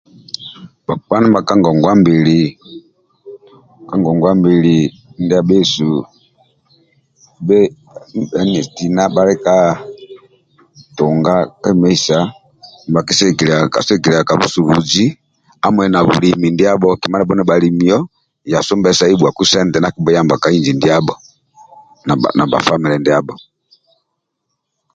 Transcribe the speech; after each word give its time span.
Bhakpa 0.85 1.15
ndibha 1.19 1.41
ka 3.89 3.93
ngongwa 3.99 4.31
mbili 4.39 4.75
ndia 5.23 5.41
bhesu 5.49 5.89
bhe 7.47 7.59
tina 8.75 9.03
bhali 9.13 9.35
ka 9.45 9.55
tunga 10.95 11.35
kwemeisa 11.61 12.17
sigikilia 13.17 14.25
ka 14.27 14.33
busubuzi 14.39 15.05
hamui 15.63 15.87
na 15.91 15.99
bulimi 16.07 16.47
ndiabho 16.51 16.89
kima 17.01 17.17
ndia 17.23 17.49
bhalimio 17.49 17.99
ya 18.51 18.59
sumbesai 18.67 19.17
bhuaku 19.19 19.43
sente 19.51 19.77
ndia 19.79 19.89
akibhuyamba 19.91 20.41
ka 20.41 20.47
inji 20.57 20.71
ndiabho 20.75 21.15
nabha 22.37 22.65
famile 22.67 22.95
ndiabho 22.99 23.33